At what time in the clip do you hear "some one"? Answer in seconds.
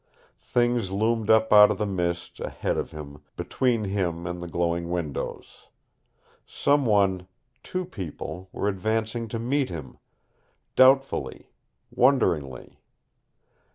6.43-7.27